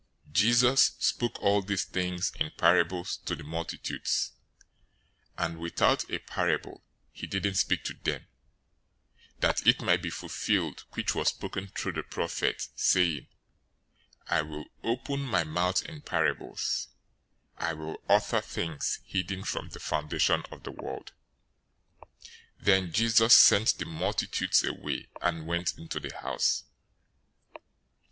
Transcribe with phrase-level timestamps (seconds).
[0.29, 4.31] 013:034 Jesus spoke all these things in parables to the multitudes;
[5.37, 8.25] and without a parable, he didn't speak to them,
[9.41, 13.27] 013:035 that it might be fulfilled which was spoken through the prophet, saying,
[14.27, 16.87] "I will open my mouth in parables;
[17.59, 22.09] I will utter things hidden from the foundation of the world."{Psalm
[22.57, 26.63] 78:2} 013:036 Then Jesus sent the multitudes away, and went into the house.